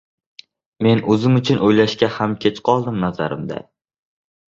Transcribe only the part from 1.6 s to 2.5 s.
o`ylashga ham